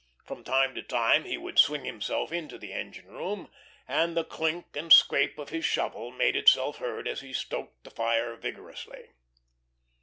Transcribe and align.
From 0.25 0.43
time 0.43 0.73
to 0.73 0.81
time 0.81 1.25
he 1.25 1.37
would 1.37 1.59
swing 1.59 1.85
himself 1.85 2.31
into 2.31 2.57
the 2.57 2.73
engine 2.73 3.05
room, 3.05 3.51
and 3.87 4.17
the 4.17 4.23
clink 4.23 4.75
and 4.75 4.91
scrape 4.91 5.37
of 5.37 5.49
his 5.49 5.63
shovel 5.63 6.09
made 6.09 6.35
itself 6.35 6.77
heard 6.77 7.07
as 7.07 7.21
he 7.21 7.33
stoked 7.33 7.83
the 7.83 7.91
fire 7.91 8.35
vigorously. 8.35 9.09